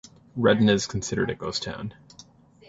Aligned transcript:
Redden 0.35 0.67
is 0.67 0.87
considered 0.87 1.29
a 1.29 1.35
ghost 1.35 1.61
town. 1.61 1.93